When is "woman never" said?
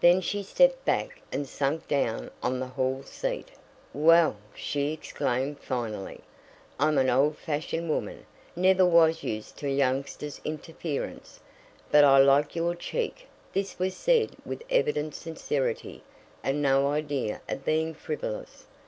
7.90-8.86